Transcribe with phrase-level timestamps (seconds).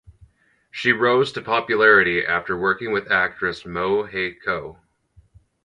[0.71, 4.79] She rose to popularity after working with actress Moe Hay Ko.